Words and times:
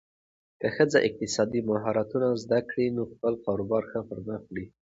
که 0.59 0.67
ښځه 0.75 0.99
اقتصادي 1.07 1.61
مهارتونه 1.69 2.27
زده 2.43 2.59
کړي، 2.69 2.85
نو 2.97 3.03
خپل 3.11 3.33
کاروبار 3.45 3.83
ښه 3.91 3.99
پرمخ 4.09 4.41
وړي. 4.47 4.65